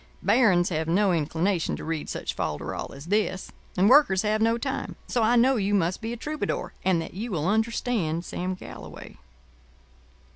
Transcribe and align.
Barons 0.23 0.69
have 0.69 0.87
no 0.87 1.13
inclination 1.13 1.75
to 1.75 1.83
read 1.83 2.09
such 2.09 2.35
folderol 2.35 2.91
as 2.91 3.05
this; 3.05 3.51
and 3.77 3.87
Workers 3.87 4.23
have 4.23 4.41
no 4.41 4.57
time: 4.57 4.95
so 5.07 5.21
I 5.21 5.35
know 5.35 5.57
you 5.57 5.75
must 5.75 6.01
be 6.01 6.11
a 6.11 6.17
Troubadour, 6.17 6.73
and 6.83 6.99
that 6.99 7.13
you 7.13 7.29
will 7.29 7.47
understand 7.47 8.25
Sam 8.25 8.55
Galloway. 8.55 9.17